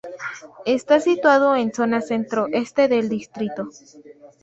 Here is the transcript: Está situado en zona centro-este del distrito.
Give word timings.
Está 0.65 0.99
situado 0.99 1.55
en 1.55 1.71
zona 1.75 2.01
centro-este 2.01 2.87
del 2.87 3.07
distrito. 3.07 3.69